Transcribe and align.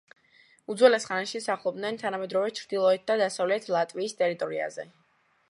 უძველეს 0.73 1.03
ხანაში 1.09 1.41
სახლობდნენ 1.47 1.99
თანამედროვე 2.05 2.55
ჩრდილოეთ 2.61 3.07
და 3.13 3.19
დასავლეთ 3.23 3.71
ლატვიის 3.77 4.19
ტერიტორიაზე. 4.25 4.89